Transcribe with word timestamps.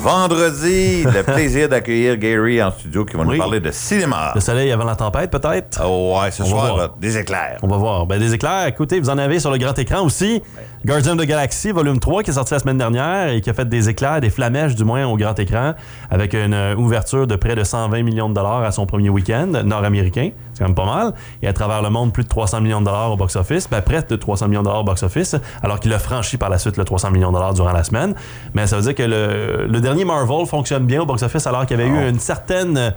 vendredi. 0.00 1.04
Le 1.04 1.22
plaisir 1.34 1.68
d'accueillir 1.68 2.16
Gary 2.16 2.62
en 2.62 2.70
studio 2.70 3.04
qui 3.04 3.16
va 3.16 3.24
nous 3.24 3.36
parler 3.36 3.60
de 3.60 3.70
cinéma. 3.70 4.32
Le 4.34 4.40
soleil 4.40 4.72
avant 4.72 4.84
la 4.84 4.96
tempête, 4.96 5.30
peut-être? 5.30 5.80
Oh, 5.84 6.18
ouais, 6.18 6.30
ce 6.30 6.44
soir, 6.44 6.94
des 6.98 7.18
éclairs. 7.18 7.58
On 7.62 7.68
va 7.68 7.76
voir. 7.76 8.06
Ben, 8.06 8.18
des 8.18 8.34
éclairs, 8.34 8.66
écoutez, 8.66 8.98
vous 8.98 9.10
en 9.10 9.18
avez 9.18 9.38
sur 9.38 9.50
le 9.50 9.58
grand 9.58 9.78
écran 9.78 10.02
aussi. 10.02 10.42
Guardian 10.84 11.12
of 11.12 11.18
the 11.18 11.26
Galaxy, 11.26 11.72
volume 11.72 12.00
3, 12.00 12.22
qui 12.22 12.30
est 12.30 12.34
sorti 12.34 12.54
la 12.54 12.60
semaine 12.60 12.78
dernière 12.78 13.28
et 13.28 13.40
qui 13.42 13.50
a 13.50 13.52
fait 13.52 13.68
des 13.68 13.90
éclairs, 13.90 14.20
des 14.20 14.30
flamèches 14.30 14.74
du 14.74 14.84
moins 14.84 15.06
au 15.06 15.16
grand 15.16 15.38
écran, 15.38 15.74
avec 16.10 16.32
une 16.32 16.54
euh, 16.54 16.74
ouverture 16.74 17.26
de 17.26 17.36
près 17.36 17.54
de 17.54 17.64
120 17.64 18.02
millions 18.02 18.30
de 18.30 18.34
dollars 18.34 18.62
à 18.62 18.72
son 18.72 18.86
premier 18.86 19.10
week-end 19.10 19.62
nord-américain. 19.64 20.30
C'est 20.60 20.64
quand 20.64 20.68
même 20.68 20.74
pas 20.74 20.84
mal. 20.84 21.14
Et 21.42 21.48
à 21.48 21.52
travers 21.52 21.80
le 21.80 21.88
monde, 21.88 22.12
plus 22.12 22.24
de 22.24 22.28
300 22.28 22.60
millions 22.60 22.80
de 22.80 22.86
dollars 22.86 23.12
au 23.12 23.16
box-office. 23.16 23.68
Ben, 23.70 23.80
près 23.80 24.02
de 24.02 24.16
300 24.16 24.48
millions 24.48 24.60
de 24.60 24.66
dollars 24.66 24.80
au 24.80 24.84
box-office, 24.84 25.36
alors 25.62 25.80
qu'il 25.80 25.92
a 25.94 25.98
franchi 25.98 26.36
par 26.36 26.50
la 26.50 26.58
suite 26.58 26.76
le 26.76 26.84
300 26.84 27.10
millions 27.10 27.28
de 27.28 27.34
dollars 27.34 27.54
durant 27.54 27.72
la 27.72 27.82
semaine. 27.82 28.14
Mais 28.52 28.66
ça 28.66 28.76
veut 28.76 28.82
dire 28.82 28.94
que 28.94 29.02
le, 29.02 29.80
dernier 29.80 30.04
Marvel 30.04 30.44
fonctionne 30.46 30.84
bien 30.84 31.00
au 31.00 31.06
box-office 31.06 31.46
alors 31.46 31.64
qu'il 31.64 31.78
y 31.78 31.82
avait 31.82 31.88
eu 31.88 32.08
une 32.10 32.18
certaine 32.18 32.92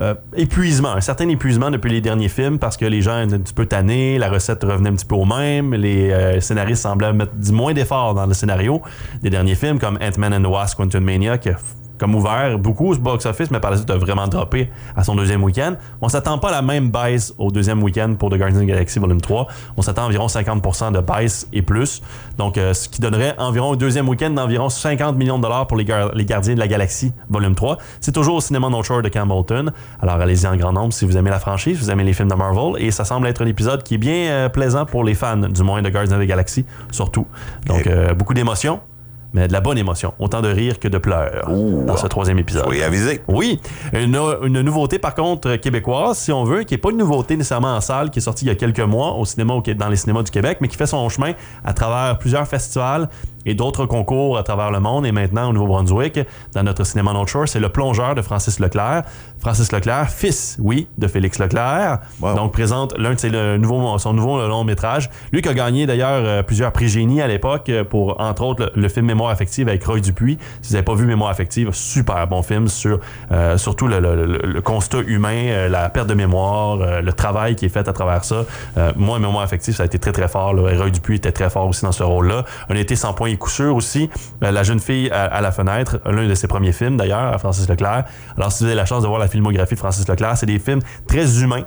euh, 0.00 0.14
épuisement, 0.36 0.92
un 0.92 1.00
certain 1.00 1.28
épuisement 1.28 1.70
depuis 1.70 1.92
les 1.92 2.00
derniers 2.00 2.28
films 2.28 2.58
parce 2.58 2.76
que 2.76 2.84
les 2.84 3.00
gens 3.00 3.22
étaient 3.22 3.34
un 3.34 3.38
petit 3.38 3.54
peu 3.54 3.66
tannés, 3.66 4.18
la 4.18 4.28
recette 4.28 4.64
revenait 4.64 4.90
un 4.90 4.94
petit 4.94 5.06
peu 5.06 5.14
au 5.14 5.24
même, 5.24 5.72
les 5.72 6.10
euh, 6.10 6.40
scénaristes 6.40 6.82
semblaient 6.82 7.12
mettre 7.12 7.34
du 7.36 7.52
moins 7.52 7.72
d'efforts 7.72 8.14
dans 8.14 8.26
le 8.26 8.34
scénario 8.34 8.82
des 9.22 9.30
derniers 9.30 9.54
films 9.54 9.78
comme 9.78 9.96
Ant-Man 10.02 10.34
and 10.34 10.42
the 10.42 10.52
Wasp, 10.52 10.76
Quantum 10.76 11.04
Mania, 11.04 11.38
qui 11.38 11.50
comme 11.98 12.14
ouvert 12.14 12.58
beaucoup 12.58 12.92
au 12.92 12.96
box-office, 12.96 13.50
mais 13.50 13.60
par 13.60 13.70
la 13.70 13.76
suite 13.76 13.90
a 13.90 13.96
vraiment 13.96 14.26
droppé 14.26 14.70
à 14.96 15.04
son 15.04 15.14
deuxième 15.14 15.42
week-end. 15.42 15.74
On 16.00 16.08
s'attend 16.08 16.38
pas 16.38 16.48
à 16.48 16.52
la 16.52 16.62
même 16.62 16.90
baisse 16.90 17.34
au 17.38 17.50
deuxième 17.50 17.82
week-end 17.82 18.14
pour 18.18 18.30
The 18.30 18.36
Guardians 18.36 18.60
of 18.60 18.64
the 18.64 18.68
Galaxy 18.68 18.98
Volume 18.98 19.20
3. 19.20 19.46
On 19.76 19.82
s'attend 19.82 20.02
à 20.02 20.06
environ 20.06 20.26
50% 20.26 20.92
de 20.92 21.00
baisse 21.00 21.48
et 21.52 21.62
plus. 21.62 22.02
Donc, 22.38 22.58
euh, 22.58 22.74
ce 22.74 22.88
qui 22.88 23.00
donnerait 23.00 23.34
environ 23.38 23.70
au 23.70 23.76
deuxième 23.76 24.08
week-end 24.08 24.30
d'environ 24.30 24.68
50 24.68 25.16
millions 25.16 25.38
de 25.38 25.42
dollars 25.42 25.66
pour 25.66 25.76
les, 25.76 25.86
les, 26.14 26.24
Gardiens 26.24 26.54
de 26.54 26.60
la 26.60 26.68
Galaxie 26.68 27.12
Volume 27.28 27.54
3. 27.54 27.78
C'est 28.00 28.12
toujours 28.12 28.36
au 28.36 28.40
cinéma 28.40 28.68
North 28.68 28.86
Shore 28.86 29.02
de 29.02 29.08
Campbellton. 29.08 29.70
Alors, 30.00 30.16
allez-y 30.16 30.46
en 30.46 30.56
grand 30.56 30.72
nombre 30.72 30.92
si 30.92 31.04
vous 31.04 31.16
aimez 31.16 31.30
la 31.30 31.38
franchise, 31.38 31.78
si 31.78 31.84
vous 31.84 31.90
aimez 31.90 32.04
les 32.04 32.12
films 32.12 32.28
de 32.28 32.34
Marvel. 32.34 32.82
Et 32.82 32.90
ça 32.90 33.04
semble 33.04 33.26
être 33.26 33.42
un 33.42 33.46
épisode 33.46 33.82
qui 33.82 33.94
est 33.94 33.98
bien 33.98 34.30
euh, 34.30 34.48
plaisant 34.48 34.86
pour 34.86 35.04
les 35.04 35.14
fans, 35.14 35.36
du 35.36 35.62
moins 35.62 35.82
de 35.82 35.88
Guardians 35.88 36.16
of 36.16 36.22
the 36.22 36.26
Galaxy, 36.26 36.64
surtout. 36.90 37.26
Donc, 37.66 37.86
euh, 37.86 38.14
beaucoup 38.14 38.34
d'émotions 38.34 38.80
mais 39.34 39.48
de 39.48 39.52
la 39.52 39.60
bonne 39.60 39.76
émotion, 39.76 40.14
autant 40.18 40.40
de 40.40 40.48
rire 40.48 40.78
que 40.78 40.88
de 40.88 40.96
pleurs 40.96 41.50
dans 41.50 41.96
ce 41.96 42.06
troisième 42.06 42.38
épisode. 42.38 42.64
Oui, 42.68 42.82
avisé. 42.82 43.20
Oui, 43.28 43.60
une, 43.92 44.16
une, 44.42 44.62
nouveauté 44.62 44.98
par 44.98 45.14
contre 45.14 45.56
québécoise, 45.56 46.16
si 46.16 46.32
on 46.32 46.44
veut, 46.44 46.62
qui 46.62 46.74
n'est 46.74 46.78
pas 46.78 46.90
une 46.90 46.98
nouveauté 46.98 47.36
nécessairement 47.36 47.74
en 47.74 47.80
salle, 47.80 48.10
qui 48.10 48.20
est 48.20 48.22
sortie 48.22 48.44
il 48.44 48.48
y 48.48 48.52
a 48.52 48.54
quelques 48.54 48.80
mois 48.80 49.14
au 49.16 49.24
cinéma, 49.24 49.54
dans 49.76 49.88
les 49.88 49.96
cinémas 49.96 50.22
du 50.22 50.30
Québec, 50.30 50.58
mais 50.60 50.68
qui 50.68 50.76
fait 50.76 50.86
son 50.86 51.08
chemin 51.08 51.32
à 51.64 51.72
travers 51.72 52.18
plusieurs 52.18 52.46
festivals 52.46 53.08
et 53.46 53.54
d'autres 53.54 53.86
concours 53.86 54.38
à 54.38 54.42
travers 54.42 54.70
le 54.70 54.80
monde 54.80 55.06
et 55.06 55.12
maintenant 55.12 55.50
au 55.50 55.52
Nouveau-Brunswick, 55.52 56.20
dans 56.54 56.62
notre 56.62 56.84
cinéma 56.84 57.12
North 57.12 57.28
Shore, 57.28 57.48
c'est 57.48 57.60
Le 57.60 57.68
Plongeur 57.68 58.14
de 58.14 58.22
Francis 58.22 58.58
Leclerc. 58.60 59.02
Francis 59.40 59.72
Leclerc, 59.72 60.08
fils, 60.08 60.56
oui, 60.60 60.88
de 60.96 61.06
Félix 61.06 61.38
Leclerc. 61.38 61.98
Donc 62.20 62.52
présente 62.52 62.96
l'un 62.96 63.14
de 63.14 63.18
ses 63.18 63.28
le 63.34 63.58
nouveau, 63.58 63.98
son 63.98 64.12
nouveau 64.12 64.46
long 64.46 64.64
métrage. 64.64 65.10
Lui 65.32 65.42
qui 65.42 65.48
a 65.48 65.54
gagné 65.54 65.86
d'ailleurs 65.86 66.22
euh, 66.24 66.42
plusieurs 66.42 66.72
prix 66.72 66.88
génie 66.88 67.20
à 67.20 67.26
l'époque 67.26 67.70
pour 67.90 68.20
entre 68.20 68.44
autres 68.44 68.72
le, 68.74 68.88
film 68.88 69.06
Mémoire 69.06 69.30
affective 69.30 69.68
avec 69.68 69.84
Roy 69.84 70.00
Dupuis. 70.00 70.38
Si 70.62 70.68
vous 70.68 70.74
n'avez 70.74 70.84
pas 70.84 70.94
vu 70.94 71.06
Mémoire 71.06 71.30
affective, 71.30 71.70
super 71.72 72.26
bon 72.26 72.42
film 72.42 72.68
sur 72.68 73.00
euh, 73.32 73.58
surtout 73.58 73.86
le, 73.86 74.00
le, 74.00 74.60
constat 74.62 75.00
humain, 75.06 75.46
euh, 75.48 75.68
la 75.68 75.88
perte 75.88 76.08
de 76.08 76.14
mémoire, 76.14 76.76
le 77.02 77.12
travail 77.12 77.56
qui 77.56 77.66
est 77.66 77.68
fait 77.68 77.86
à 77.88 77.92
travers 77.92 78.24
ça. 78.24 78.44
moi, 78.96 79.18
Mémoire 79.18 79.42
affective, 79.42 79.74
ça 79.74 79.82
a 79.82 79.86
été 79.86 79.98
très 79.98 80.12
très 80.12 80.28
fort. 80.28 80.54
Roy 80.54 80.90
Dupuis 80.90 81.16
était 81.16 81.32
très 81.32 81.50
fort 81.50 81.68
aussi 81.68 81.84
dans 81.84 81.92
ce 81.92 82.02
rôle-là. 82.02 82.44
On 82.68 82.76
a 82.76 82.78
été 82.78 82.96
sans 82.96 83.12
point 83.34 83.44
coup 83.44 83.50
sûr 83.50 83.74
aussi. 83.74 84.10
Euh, 84.42 84.50
la 84.50 84.62
jeune 84.62 84.80
fille 84.80 85.10
à, 85.10 85.40
la 85.40 85.52
fenêtre, 85.52 86.00
l'un 86.06 86.26
de 86.26 86.34
ses 86.34 86.48
premiers 86.48 86.72
films 86.72 86.96
d'ailleurs, 86.96 87.38
Francis 87.40 87.68
Leclerc. 87.68 88.04
Alors 88.36 88.52
si 88.52 88.64
vous 88.64 88.66
avez 88.66 88.76
la 88.76 88.86
chance 88.86 89.02
de 89.02 89.08
voir 89.08 89.18
la 89.18 89.28
filmographie 89.28 89.74
de 89.74 89.78
Francis 89.78 90.06
Leclerc, 90.08 90.36
c'est 90.36 90.46
des 90.46 90.58
films 90.58 90.80
très 91.06 91.42
humains 91.42 91.64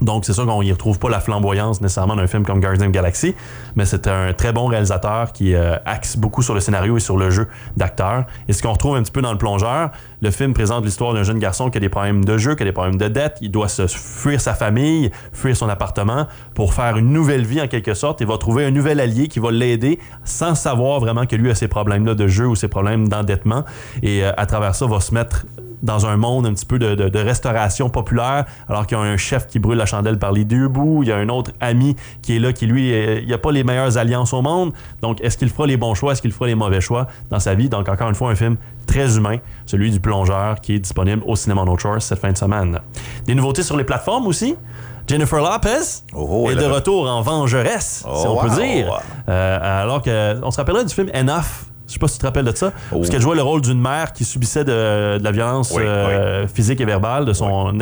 donc, 0.00 0.24
c'est 0.24 0.32
sûr 0.32 0.46
qu'on 0.46 0.62
y 0.62 0.72
retrouve 0.72 0.98
pas 0.98 1.10
la 1.10 1.20
flamboyance 1.20 1.80
nécessairement 1.80 2.16
d'un 2.16 2.26
film 2.26 2.44
comme 2.44 2.60
Guardian 2.60 2.88
Galaxy, 2.88 3.34
mais 3.76 3.84
c'est 3.84 4.06
un 4.06 4.32
très 4.32 4.52
bon 4.52 4.66
réalisateur 4.66 5.32
qui 5.32 5.54
euh, 5.54 5.76
axe 5.84 6.16
beaucoup 6.16 6.42
sur 6.42 6.54
le 6.54 6.60
scénario 6.60 6.96
et 6.96 7.00
sur 7.00 7.18
le 7.18 7.30
jeu 7.30 7.48
d'acteur. 7.76 8.24
Et 8.48 8.54
ce 8.54 8.62
qu'on 8.62 8.72
retrouve 8.72 8.96
un 8.96 9.02
petit 9.02 9.12
peu 9.12 9.20
dans 9.20 9.32
le 9.32 9.38
plongeur, 9.38 9.90
le 10.22 10.30
film 10.30 10.54
présente 10.54 10.84
l'histoire 10.84 11.12
d'un 11.12 11.22
jeune 11.22 11.38
garçon 11.38 11.70
qui 11.70 11.76
a 11.76 11.80
des 11.80 11.90
problèmes 11.90 12.24
de 12.24 12.38
jeu, 12.38 12.54
qui 12.54 12.62
a 12.62 12.66
des 12.66 12.72
problèmes 12.72 12.96
de 12.96 13.08
dette. 13.08 13.36
Il 13.42 13.50
doit 13.50 13.68
se 13.68 13.86
fuir 13.86 14.40
sa 14.40 14.54
famille, 14.54 15.10
fuir 15.32 15.54
son 15.54 15.68
appartement 15.68 16.26
pour 16.54 16.72
faire 16.72 16.96
une 16.96 17.12
nouvelle 17.12 17.44
vie 17.44 17.60
en 17.60 17.68
quelque 17.68 17.92
sorte. 17.92 18.22
Il 18.22 18.26
va 18.26 18.38
trouver 18.38 18.64
un 18.64 18.70
nouvel 18.70 19.00
allié 19.00 19.28
qui 19.28 19.38
va 19.38 19.50
l'aider 19.50 19.98
sans 20.24 20.54
savoir 20.54 21.00
vraiment 21.00 21.26
que 21.26 21.36
lui 21.36 21.50
a 21.50 21.54
ces 21.54 21.68
problèmes-là 21.68 22.14
de 22.14 22.26
jeu 22.26 22.46
ou 22.46 22.54
ces 22.54 22.68
problèmes 22.68 23.08
d'endettement. 23.08 23.64
Et 24.02 24.24
euh, 24.24 24.32
à 24.38 24.46
travers 24.46 24.74
ça, 24.74 24.86
va 24.86 25.00
se 25.00 25.12
mettre 25.12 25.44
dans 25.82 26.06
un 26.06 26.16
monde 26.16 26.46
un 26.46 26.54
petit 26.54 26.66
peu 26.66 26.78
de, 26.78 27.18
restauration 27.18 27.90
populaire, 27.90 28.44
alors 28.68 28.86
qu'il 28.86 28.96
y 28.96 29.00
a 29.00 29.04
un 29.04 29.16
chef 29.16 29.46
qui 29.46 29.58
brûle 29.58 29.78
la 29.78 29.86
chandelle 29.86 30.18
par 30.18 30.32
les 30.32 30.44
deux 30.44 30.68
bouts, 30.68 31.02
il 31.02 31.08
y 31.08 31.12
a 31.12 31.16
un 31.16 31.28
autre 31.28 31.52
ami 31.60 31.96
qui 32.22 32.36
est 32.36 32.38
là, 32.38 32.52
qui 32.52 32.66
lui, 32.66 32.90
il 32.90 33.26
n'y 33.26 33.32
a 33.32 33.38
pas 33.38 33.52
les 33.52 33.64
meilleures 33.64 33.98
alliances 33.98 34.32
au 34.32 34.42
monde. 34.42 34.72
Donc, 35.02 35.20
est-ce 35.20 35.36
qu'il 35.36 35.50
fera 35.50 35.66
les 35.66 35.76
bons 35.76 35.94
choix, 35.94 36.12
est-ce 36.12 36.22
qu'il 36.22 36.32
fera 36.32 36.46
les 36.46 36.54
mauvais 36.54 36.80
choix 36.80 37.06
dans 37.30 37.40
sa 37.40 37.54
vie? 37.54 37.68
Donc, 37.68 37.88
encore 37.88 38.08
une 38.08 38.14
fois, 38.14 38.30
un 38.30 38.34
film 38.34 38.56
très 38.86 39.16
humain, 39.16 39.38
celui 39.66 39.90
du 39.90 40.00
plongeur, 40.00 40.60
qui 40.60 40.74
est 40.74 40.78
disponible 40.78 41.22
au 41.26 41.36
cinéma 41.36 41.64
No 41.64 41.78
Shore 41.78 42.00
cette 42.00 42.18
fin 42.18 42.32
de 42.32 42.38
semaine. 42.38 42.78
Des 43.26 43.34
nouveautés 43.34 43.62
sur 43.62 43.76
les 43.76 43.84
plateformes 43.84 44.26
aussi? 44.26 44.56
Jennifer 45.06 45.40
Lopez 45.40 46.04
oh, 46.14 46.48
est 46.50 46.54
de 46.54 46.64
retour 46.64 47.08
en 47.08 47.20
vengeresse, 47.22 48.04
si 48.04 48.26
on 48.26 48.36
peut 48.36 48.50
dire. 48.50 49.00
Euh, 49.28 49.82
alors 49.82 50.02
qu'on 50.02 50.50
se 50.50 50.56
rappellerait 50.56 50.84
du 50.84 50.94
film 50.94 51.08
Enough 51.14 51.66
je 51.90 51.94
sais 51.94 51.98
pas 51.98 52.06
si 52.06 52.14
tu 52.14 52.20
te 52.20 52.26
rappelles 52.26 52.44
de 52.44 52.54
ça. 52.54 52.72
Parce 52.90 53.08
oh. 53.08 53.10
qu'elle 53.10 53.20
jouait 53.20 53.34
le 53.34 53.42
rôle 53.42 53.62
d'une 53.62 53.80
mère 53.80 54.12
qui 54.12 54.24
subissait 54.24 54.64
de, 54.64 55.18
la 55.20 55.32
violence 55.32 55.74
euh, 55.76 56.46
physique 56.46 56.80
et 56.80 56.84
verbale 56.84 57.24
de 57.24 57.32
son 57.32 57.76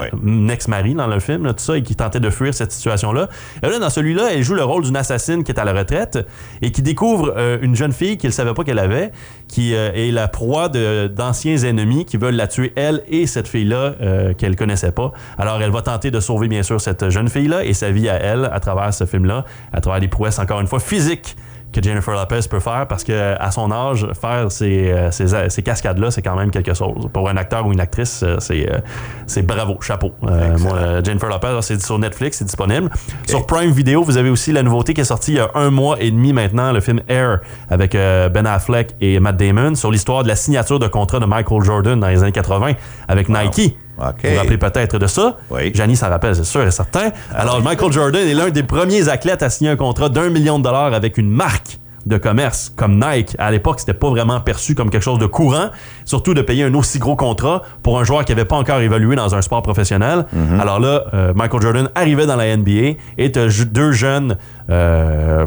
ex-mari 0.48 0.94
dans 0.94 1.06
le 1.06 1.20
film, 1.20 1.46
tout 1.48 1.54
ça, 1.58 1.76
et 1.76 1.82
qui 1.82 1.94
tentait 1.94 2.20
de 2.20 2.30
fuir 2.30 2.54
cette 2.54 2.72
situation-là. 2.72 3.28
Et 3.62 3.68
là, 3.68 3.78
dans 3.78 3.91
celui-là, 3.91 4.32
elle 4.32 4.42
joue 4.42 4.54
le 4.54 4.64
rôle 4.64 4.84
d'une 4.84 4.97
assassine 4.97 5.44
qui 5.44 5.52
est 5.52 5.60
à 5.60 5.64
la 5.64 5.74
retraite 5.74 6.18
et 6.62 6.72
qui 6.72 6.80
découvre 6.80 7.34
euh, 7.36 7.58
une 7.60 7.76
jeune 7.76 7.92
fille 7.92 8.16
qu'elle 8.16 8.32
savait 8.32 8.54
pas 8.54 8.64
qu'elle 8.64 8.78
avait, 8.78 9.12
qui 9.47 9.74
euh, 9.74 9.92
est 9.92 10.10
la 10.10 10.26
proie 10.26 10.70
d'anciens 10.70 11.58
ennemis 11.58 12.06
qui 12.06 12.16
veulent 12.16 12.36
la 12.36 12.47
tuer, 12.47 12.72
elle 12.76 13.02
et 13.08 13.26
cette 13.26 13.48
fille-là 13.48 13.94
qu'elle 14.38 14.56
connaissait 14.56 14.92
pas. 14.92 15.12
Alors, 15.36 15.60
elle 15.60 15.70
va 15.70 15.82
tenter 15.82 16.10
de 16.10 16.20
sauver, 16.20 16.48
bien 16.48 16.62
sûr, 16.62 16.80
cette 16.80 17.10
jeune 17.10 17.28
fille-là 17.28 17.64
et 17.64 17.74
sa 17.74 17.91
vie 17.91 18.08
à 18.08 18.14
elle 18.14 18.48
à 18.50 18.60
travers 18.60 18.94
ce 18.94 19.04
film-là, 19.04 19.44
à 19.72 19.80
travers 19.80 20.00
les 20.00 20.08
prouesses, 20.08 20.38
encore 20.38 20.60
une 20.60 20.66
fois, 20.66 20.80
physiques 20.80 21.36
que 21.72 21.82
Jennifer 21.82 22.14
Lopez 22.14 22.48
peut 22.48 22.60
faire 22.60 22.86
parce 22.88 23.04
que 23.04 23.34
à 23.38 23.50
son 23.50 23.70
âge, 23.70 24.06
faire 24.20 24.50
ces, 24.50 24.90
euh, 24.90 25.10
ces, 25.10 25.62
cascades-là, 25.62 26.10
c'est 26.10 26.22
quand 26.22 26.36
même 26.36 26.50
quelque 26.50 26.74
chose. 26.74 27.08
Pour 27.12 27.28
un 27.28 27.36
acteur 27.36 27.66
ou 27.66 27.72
une 27.72 27.80
actrice, 27.80 28.22
euh, 28.22 28.36
c'est, 28.38 28.70
euh, 28.70 28.78
c'est 29.26 29.42
bravo, 29.42 29.78
chapeau. 29.80 30.12
moi, 30.22 31.02
Jennifer 31.04 31.28
Lopez, 31.28 31.58
c'est 31.62 31.80
sur 31.82 31.98
Netflix, 31.98 32.38
c'est 32.38 32.44
disponible. 32.44 32.90
Sur 33.26 33.46
Prime 33.46 33.70
Video, 33.70 34.02
vous 34.02 34.16
avez 34.16 34.30
aussi 34.30 34.52
la 34.52 34.62
nouveauté 34.62 34.94
qui 34.94 35.00
est 35.02 35.04
sortie 35.04 35.32
il 35.32 35.36
y 35.36 35.40
a 35.40 35.50
un 35.54 35.70
mois 35.70 36.00
et 36.00 36.10
demi 36.10 36.32
maintenant, 36.32 36.72
le 36.72 36.80
film 36.80 37.00
Air 37.08 37.40
avec 37.68 37.92
Ben 37.92 38.46
Affleck 38.46 38.94
et 39.00 39.20
Matt 39.20 39.36
Damon 39.36 39.74
sur 39.74 39.90
l'histoire 39.90 40.22
de 40.22 40.28
la 40.28 40.36
signature 40.36 40.78
de 40.78 40.86
contrat 40.86 41.20
de 41.20 41.26
Michael 41.26 41.62
Jordan 41.62 42.00
dans 42.00 42.08
les 42.08 42.22
années 42.22 42.32
80 42.32 42.72
avec 43.08 43.28
Nike. 43.28 43.76
Vous 43.98 44.31
vous 44.31 44.36
rappelez 44.36 44.59
peut-être 44.59 44.98
de 44.98 45.06
ça? 45.06 45.36
Oui. 45.50 45.72
Janie 45.75 45.97
s'en 45.97 46.09
rappelle, 46.09 46.36
c'est 46.36 46.44
sûr 46.44 46.62
et 46.62 46.70
certain. 46.70 47.10
Ah 47.32 47.41
Alors, 47.41 47.62
Michael 47.62 47.92
Jordan 47.92 48.26
est 48.26 48.34
l'un 48.34 48.50
des 48.50 48.62
premiers 48.62 49.09
athlètes 49.09 49.42
à 49.42 49.50
signer 49.50 49.70
un 49.70 49.76
contrat 49.76 50.09
d'un 50.09 50.31
million 50.31 50.59
de 50.59 50.64
dollars 50.64 50.94
avec 50.94 51.19
une 51.19 51.31
marque 51.31 51.78
de 52.06 52.16
commerce 52.16 52.72
comme 52.75 52.98
Nike. 52.98 53.36
À 53.38 53.50
l'époque, 53.50 53.81
c'était 53.81 53.94
pas 53.94 54.09
vraiment 54.09 54.41
perçu 54.41 54.75
comme 54.75 54.91
quelque 54.91 55.03
chose 55.03 55.19
de 55.19 55.26
courant, 55.26 55.69
surtout 56.04 56.34
de 56.34 56.42
payer 56.42 56.64
un 56.64 56.75
aussi 56.75 56.98
gros 56.98 57.16
contrat 57.16 57.62
pour 57.82 57.98
un 57.98 58.04
joueur 58.04 58.25
qui 58.25 58.32
n'avait 58.32 58.47
pas 58.47 58.56
encore 58.56 58.81
évolué 58.81 59.14
dans 59.14 59.34
un 59.34 59.42
sport 59.42 59.62
professionnel. 59.62 60.26
Mhm. 60.32 60.60
Alors 60.60 60.80
là, 60.80 61.04
euh, 61.15 61.32
Michael 61.34 61.60
Jordan 61.60 61.88
arrivait 61.94 62.26
dans 62.26 62.36
la 62.36 62.56
NBA 62.56 62.97
et 63.19 63.28
deux 63.28 63.92
jeunes 63.92 64.36
euh, 64.70 65.47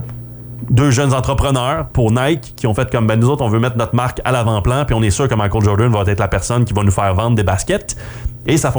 deux 0.70 0.92
jeunes 0.92 1.14
entrepreneurs 1.14 1.88
pour 1.88 2.12
Nike 2.12 2.54
qui 2.56 2.68
ont 2.68 2.74
fait 2.74 2.90
comme 2.92 3.08
ben 3.08 3.20
nous 3.20 3.30
autres 3.30 3.44
on 3.44 3.50
veut 3.50 3.60
mettre 3.60 3.78
notre 3.78 3.96
marque 3.96 4.22
à 4.24 4.32
l'avant-plan 4.32 4.86
puis 4.86 4.94
on 4.94 5.02
est 5.02 5.10
sûr 5.10 5.28
que 5.28 5.34
Michael 5.34 5.64
Jordan 5.64 5.92
va 5.92 6.04
être 6.06 6.20
la 6.20 6.28
personne 6.28 6.66
qui 6.66 6.74
va 6.74 6.84
nous 6.84 6.92
faire 6.92 7.14
vendre 7.16 7.36
des 7.36 7.44
baskets 7.44 7.98
et 8.46 8.58
ça 8.58 8.70
a 8.70 8.72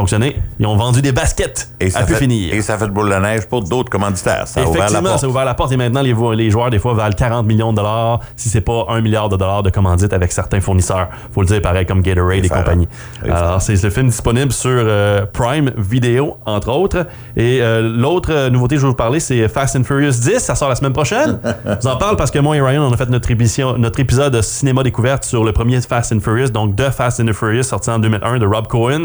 fonctionné. 0.00 0.36
Ils 0.58 0.66
ont 0.66 0.76
vendu 0.76 1.02
des 1.02 1.12
baskets 1.12 1.70
et 1.78 1.90
ça 1.90 2.00
a 2.00 2.02
pu 2.04 2.14
finir. 2.14 2.54
Et 2.54 2.62
ça 2.62 2.78
fait 2.78 2.86
de 2.86 2.90
boule 2.90 3.10
de 3.10 3.16
neige 3.16 3.46
pour 3.46 3.62
d'autres 3.62 3.90
commanditaires. 3.90 4.48
Ça 4.48 4.62
Effectivement, 4.62 4.84
a 4.84 4.88
ouvert 4.88 5.02
la 5.02 5.08
porte. 5.08 5.20
ça 5.20 5.26
a 5.26 5.28
ouvert 5.28 5.44
la 5.44 5.54
porte 5.54 5.72
et 5.72 5.76
maintenant 5.76 6.00
les, 6.00 6.14
les, 6.36 6.50
joueurs 6.50 6.70
des 6.70 6.78
fois 6.78 6.94
valent 6.94 7.14
40 7.14 7.46
millions 7.46 7.72
de 7.72 7.76
dollars 7.76 8.20
si 8.34 8.48
c'est 8.48 8.62
pas 8.62 8.86
un 8.88 9.00
milliard 9.02 9.28
de 9.28 9.36
dollars 9.36 9.62
de 9.62 9.70
commandites 9.70 10.12
avec 10.12 10.32
certains 10.32 10.60
fournisseurs. 10.60 11.08
Faut 11.32 11.42
le 11.42 11.46
dire 11.46 11.60
pareil 11.60 11.84
comme 11.84 12.00
Gatorade 12.00 12.44
et, 12.44 12.48
compagnie. 12.48 12.88
Alors 13.24 13.60
c'est 13.60 13.82
le 13.82 13.90
film 13.90 14.08
disponible 14.08 14.52
sur 14.52 14.70
euh, 14.70 15.26
Prime 15.30 15.70
Video 15.76 16.38
entre 16.46 16.70
autres. 16.70 17.06
Et 17.36 17.60
euh, 17.60 17.82
l'autre 17.82 18.30
euh, 18.32 18.48
nouveauté 18.48 18.76
que 18.76 18.80
je 18.80 18.86
vais 18.86 18.90
vous 18.90 18.96
parler 18.96 19.20
c'est 19.20 19.48
Fast 19.48 19.76
and 19.76 19.84
Furious 19.84 20.12
10. 20.12 20.38
Ça 20.38 20.54
sort 20.54 20.70
la 20.70 20.76
semaine 20.76 20.94
prochaine. 20.94 21.38
je 21.66 21.74
vous 21.82 21.86
en 21.88 21.96
parle 21.96 22.16
parce 22.16 22.30
que 22.30 22.38
moi 22.38 22.56
et 22.56 22.62
Ryan 22.62 22.88
on 22.88 22.92
a 22.92 22.96
fait 22.96 23.10
notre, 23.10 23.30
émission, 23.30 23.76
notre 23.76 24.00
épisode 24.00 24.32
de 24.32 24.40
cinéma 24.40 24.82
découverte 24.82 25.24
sur 25.24 25.44
le 25.44 25.52
premier 25.52 25.80
Fast 25.82 26.12
and 26.12 26.20
Furious, 26.20 26.48
donc 26.48 26.74
de 26.74 26.84
Fast 26.84 27.20
and 27.20 27.32
Furious 27.32 27.64
sorti 27.64 27.90
en 27.90 27.98
2001 27.98 28.38
de 28.38 28.46
Rob 28.46 28.66
Cohen. 28.66 29.04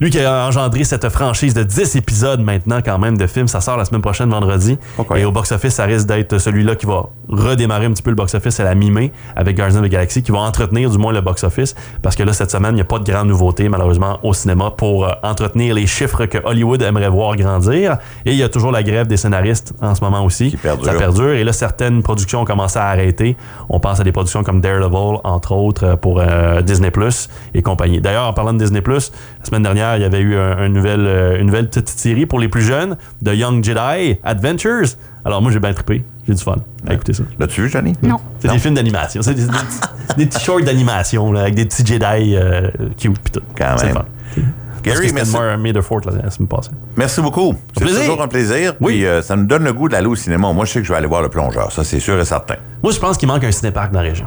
Lui 0.00 0.08
qui 0.08 0.18
a 0.18 0.46
engendré 0.46 0.82
cette 0.84 1.10
franchise 1.10 1.52
de 1.52 1.62
10 1.62 1.96
épisodes 1.96 2.40
maintenant 2.40 2.80
quand 2.82 2.98
même 2.98 3.18
de 3.18 3.26
films. 3.26 3.48
Ça 3.48 3.60
sort 3.60 3.76
la 3.76 3.84
semaine 3.84 4.00
prochaine 4.00 4.30
vendredi. 4.30 4.78
Okay. 4.96 5.20
Et 5.20 5.24
au 5.26 5.30
box-office, 5.30 5.74
ça 5.74 5.84
risque 5.84 6.06
d'être 6.06 6.38
celui-là 6.38 6.74
qui 6.74 6.86
va 6.86 7.10
redémarrer 7.28 7.84
un 7.84 7.90
petit 7.90 8.02
peu 8.02 8.08
le 8.08 8.16
box-office 8.16 8.60
à 8.60 8.64
la 8.64 8.74
mi-mai 8.74 9.12
avec 9.36 9.58
Guardians 9.58 9.80
of 9.80 9.86
the 9.86 9.90
Galaxy, 9.90 10.22
qui 10.22 10.32
va 10.32 10.38
entretenir 10.38 10.88
du 10.88 10.96
moins 10.96 11.12
le 11.12 11.20
box-office. 11.20 11.74
Parce 12.00 12.16
que 12.16 12.22
là, 12.22 12.32
cette 12.32 12.50
semaine, 12.50 12.70
il 12.70 12.76
n'y 12.76 12.80
a 12.80 12.86
pas 12.86 12.98
de 12.98 13.04
grande 13.04 13.28
nouveauté 13.28 13.68
malheureusement 13.68 14.18
au 14.22 14.32
cinéma 14.32 14.70
pour 14.70 15.04
euh, 15.04 15.12
entretenir 15.22 15.74
les 15.74 15.86
chiffres 15.86 16.24
que 16.24 16.38
Hollywood 16.42 16.80
aimerait 16.80 17.10
voir 17.10 17.36
grandir. 17.36 17.98
Et 18.24 18.30
il 18.30 18.38
y 18.38 18.42
a 18.42 18.48
toujours 18.48 18.72
la 18.72 18.82
grève 18.82 19.06
des 19.06 19.18
scénaristes 19.18 19.74
en 19.82 19.94
ce 19.94 20.02
moment 20.02 20.24
aussi. 20.24 20.52
Qui 20.52 20.56
perdure. 20.56 20.86
Ça 20.86 20.94
perdure. 20.94 21.32
Et 21.32 21.44
là, 21.44 21.52
certaines 21.52 22.02
productions 22.02 22.40
ont 22.40 22.46
commencé 22.46 22.78
à 22.78 22.86
arrêter. 22.86 23.36
On 23.68 23.80
pense 23.80 24.00
à 24.00 24.04
des 24.04 24.12
productions 24.12 24.44
comme 24.44 24.62
Daredevil, 24.62 25.18
entre 25.24 25.52
autres, 25.52 25.84
euh, 25.84 25.96
pour 25.96 26.20
euh, 26.20 26.62
Disney 26.62 26.90
Plus 26.90 27.28
et 27.52 27.60
compagnie. 27.60 28.00
D'ailleurs, 28.00 28.28
en 28.28 28.32
parlant 28.32 28.54
de 28.54 28.58
Disney 28.58 28.80
Plus, 28.80 29.12
la 29.40 29.44
semaine 29.44 29.62
dernière, 29.62 29.89
il 29.96 30.02
y 30.02 30.04
avait 30.04 30.20
eu 30.20 30.36
un, 30.36 30.58
un 30.58 30.68
nouvelle, 30.68 31.06
euh, 31.06 31.38
une 31.40 31.46
nouvelle 31.46 31.68
petite 31.68 31.88
série 31.88 32.26
pour 32.26 32.38
les 32.38 32.48
plus 32.48 32.62
jeunes 32.62 32.96
de 33.22 33.32
Young 33.34 33.62
Jedi 33.64 34.18
Adventures. 34.22 34.88
Alors 35.24 35.42
moi, 35.42 35.50
j'ai 35.52 35.60
bien 35.60 35.72
trippé. 35.72 36.04
J'ai 36.26 36.34
du 36.34 36.42
fun 36.42 36.56
à 36.86 36.94
écouter 36.94 37.12
ça. 37.12 37.22
L'as-tu 37.38 37.62
vu, 37.62 37.68
Johnny? 37.68 37.94
Non. 38.02 38.16
C'est 38.38 38.48
des 38.48 38.58
films 38.58 38.74
d'animation. 38.74 39.22
C'est 39.22 39.34
des, 39.34 39.44
des, 39.46 39.52
des 40.16 40.26
petits 40.26 40.44
shorts 40.44 40.62
d'animation 40.62 41.32
là, 41.32 41.42
avec 41.42 41.54
des 41.54 41.64
petits 41.64 41.84
Jedi 41.84 42.36
euh, 42.36 42.68
cute 42.96 43.18
pis 43.18 43.32
tout. 43.32 43.40
Quand 43.56 43.76
C'est 43.78 43.86
même. 43.86 43.94
fun. 43.94 44.04
Gary, 44.82 45.12
merci, 45.12 45.32
Fort 45.32 46.00
la 46.06 46.30
semaine 46.30 46.48
passée. 46.48 46.70
merci 46.96 47.20
beaucoup. 47.20 47.54
C'est 47.76 47.84
plaisir. 47.84 48.00
toujours 48.00 48.22
un 48.22 48.28
plaisir. 48.28 48.74
Oui. 48.80 48.94
Puis 48.94 49.06
euh, 49.06 49.20
ça 49.20 49.36
nous 49.36 49.44
donne 49.46 49.64
le 49.64 49.72
goût 49.74 49.88
d'aller 49.88 50.06
au 50.06 50.14
cinéma. 50.16 50.52
Moi, 50.52 50.64
je 50.64 50.72
sais 50.72 50.80
que 50.80 50.86
je 50.86 50.92
vais 50.92 50.98
aller 50.98 51.06
voir 51.06 51.20
le 51.20 51.28
plongeur. 51.28 51.70
Ça, 51.70 51.84
c'est 51.84 52.00
sûr 52.00 52.18
et 52.18 52.24
certain. 52.24 52.56
Moi, 52.82 52.92
je 52.92 52.98
pense 52.98 53.18
qu'il 53.18 53.28
manque 53.28 53.44
un 53.44 53.52
cinépark 53.52 53.92
dans 53.92 54.00
la 54.00 54.08
région. 54.08 54.26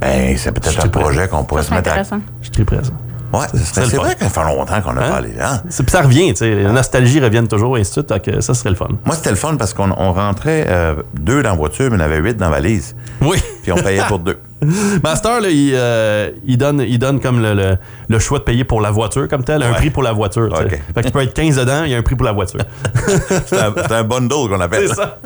Ben, 0.00 0.36
c'est 0.38 0.52
peut-être 0.52 0.86
un 0.86 0.88
projet 0.88 1.28
qu'on 1.28 1.44
pourrait 1.44 1.62
se 1.62 1.74
mettre 1.74 1.90
à. 1.92 2.02
Je 2.02 2.50
suis 2.50 2.64
très 2.64 2.82
ça. 2.82 2.92
Ouais, 3.32 3.46
ça 3.54 3.84
C'est 3.86 3.96
vrai 3.96 4.16
qu'il 4.16 4.28
fait 4.28 4.44
longtemps 4.44 4.80
qu'on 4.82 4.92
n'a 4.92 5.06
Hein? 5.06 5.10
pas 5.10 5.16
allé 5.16 5.32
là. 5.34 5.62
Ça 5.68 6.02
revient, 6.02 6.28
tu 6.30 6.36
sais. 6.36 6.62
La 6.62 6.72
nostalgie 6.72 7.20
revient 7.20 7.44
toujours, 7.48 7.76
et 7.78 7.80
ainsi 7.82 8.00
de 8.00 8.04
suite. 8.06 8.22
que 8.22 8.40
ça 8.40 8.54
serait 8.54 8.70
le 8.70 8.76
fun. 8.76 8.88
Moi, 9.04 9.14
c'était 9.14 9.30
le 9.30 9.36
fun 9.36 9.54
parce 9.56 9.72
qu'on 9.72 9.90
on 9.96 10.12
rentrait 10.12 10.66
euh, 10.68 10.94
deux 11.14 11.42
dans 11.42 11.50
la 11.50 11.56
voiture, 11.56 11.88
mais 11.90 11.96
on 11.96 12.00
avait 12.00 12.18
huit 12.18 12.36
dans 12.36 12.46
la 12.50 12.56
valise. 12.60 12.96
Oui. 13.20 13.38
Puis 13.62 13.70
on 13.72 13.76
payait 13.76 14.02
pour 14.08 14.18
deux. 14.18 14.38
Master, 15.02 15.40
là, 15.40 15.48
il, 15.48 15.72
euh, 15.74 16.30
il 16.44 16.58
donne, 16.58 16.80
il 16.86 16.98
donne 16.98 17.20
comme 17.20 17.40
le, 17.40 17.54
le- 17.54 17.76
le 18.08 18.18
choix 18.18 18.38
de 18.40 18.44
payer 18.44 18.64
pour 18.64 18.80
la 18.80 18.90
voiture, 18.90 19.26
comme 19.28 19.44
tel, 19.44 19.62
un 19.62 19.70
Ouais. 19.70 19.76
prix 19.76 19.90
pour 19.90 20.02
la 20.02 20.12
voiture. 20.12 20.48
tu 20.52 20.56
sais. 20.56 20.64
Ok. 20.64 20.80
Fait 20.94 21.00
que 21.02 21.06
tu 21.06 21.12
peux 21.12 21.22
être 21.22 21.32
15 21.34 21.56
dedans, 21.56 21.84
il 21.84 21.90
y 21.92 21.94
a 21.94 21.98
un 21.98 22.02
prix 22.02 22.16
pour 22.16 22.26
la 22.26 22.32
voiture. 22.32 22.60
C'est 23.46 23.58
un, 23.58 23.72
un 23.90 24.02
bundle 24.04 24.48
qu'on 24.50 24.60
appelle. 24.60 24.88
C'est 24.88 24.94
ça. 24.94 25.18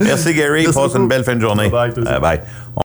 Merci, 0.00 0.34
Gary. 0.34 0.62
Merci 0.64 0.78
Passe 0.80 0.94
une 0.94 1.06
belle 1.08 1.22
fin 1.24 1.34
de 1.36 1.40
journée. 1.40 1.68
Bye-bye, 1.68 1.92
toi 1.92 2.02
aussi. 2.02 2.12
Euh, 2.12 2.18
bye. 2.18 2.40